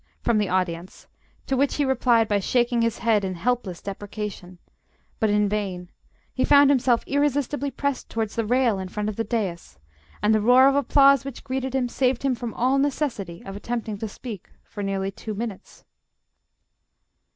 from 0.23 0.39
the 0.39 0.49
audience, 0.49 1.05
to 1.45 1.55
which 1.55 1.75
he 1.75 1.85
replied 1.85 2.27
by 2.27 2.39
shaking 2.39 2.81
his 2.81 2.97
head 2.97 3.23
in 3.23 3.35
helpless 3.35 3.83
deprecation 3.83 4.57
but 5.19 5.29
in 5.29 5.47
vain; 5.47 5.91
he 6.33 6.43
found 6.43 6.71
himself 6.71 7.03
irresistibly 7.05 7.69
pressed 7.69 8.09
towards 8.09 8.35
the 8.35 8.43
rail 8.43 8.79
in 8.79 8.87
front 8.87 9.09
of 9.09 9.15
the 9.15 9.23
dais, 9.23 9.77
and 10.23 10.33
the 10.33 10.41
roar 10.41 10.67
of 10.67 10.73
applause 10.73 11.23
which 11.23 11.43
greeted 11.43 11.75
him 11.75 11.87
saved 11.87 12.23
him 12.23 12.33
from 12.33 12.51
all 12.55 12.79
necessity 12.79 13.43
of 13.45 13.55
attempting 13.55 13.95
to 13.95 14.07
speak 14.07 14.49
for 14.63 14.81
nearly 14.81 15.11
two 15.11 15.35
minutes. 15.35 15.85